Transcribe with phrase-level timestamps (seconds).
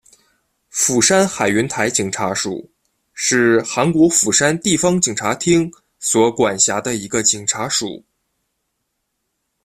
[0.67, 2.71] 釜山海云台警察署
[3.13, 8.03] 是韩国釜山地方警察厅所管辖的一个警察署。